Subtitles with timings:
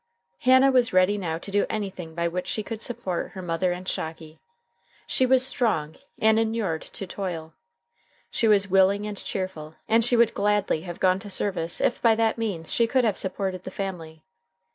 [0.39, 3.87] Hannah was ready now to do anything by which she could support her mother and
[3.87, 4.39] Shocky.
[5.05, 7.53] She was strong, and inured to toil.
[8.31, 12.15] She was willing and cheerful, and she would gladly have gone to service if by
[12.15, 14.23] that means she could have supported the family.